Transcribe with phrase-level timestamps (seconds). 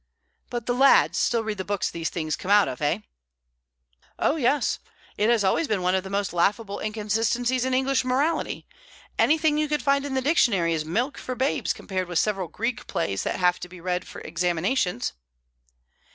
[0.49, 3.01] "But the lads still read the books these things come out of, eh?"
[4.17, 4.79] "Oh yes.
[5.15, 8.65] It has always been one of the most laughable inconsistencies in English morality.
[9.19, 12.87] Anything you could find in the dictionary is milk for babes compared with several Greek
[12.87, 15.13] plays that have to be read for examinations."